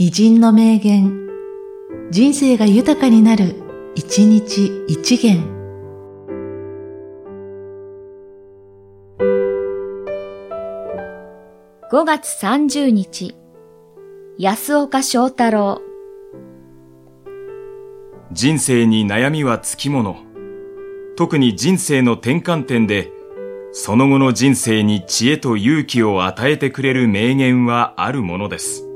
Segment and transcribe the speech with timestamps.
[0.00, 1.28] 偉人の名言、
[2.12, 3.56] 人生が豊かになる、
[3.96, 5.42] 一日一元。
[11.90, 13.34] 5月30日、
[14.38, 15.82] 安岡翔太郎。
[18.30, 20.18] 人生に悩みはつきもの。
[21.16, 23.10] 特に人生の転換点で、
[23.72, 28.87] その後の人生に知恵と勇気を与えてくれる名言はあるものです。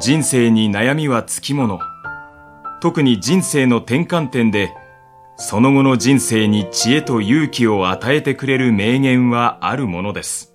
[0.00, 1.80] 人生に悩みはつきもの。
[2.80, 4.72] 特に人生の転換点で、
[5.36, 10.54] その後の人生に知恵と勇気を与えてくれる名言はあるものです。